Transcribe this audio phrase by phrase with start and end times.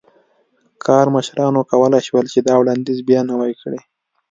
[0.85, 3.79] کارمشرانو کولای شول چې دا وړاندیز بیا نوی کړي.